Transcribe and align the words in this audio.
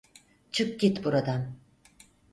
Çık 0.51 0.79
git 0.79 1.03
buradan! 1.03 1.55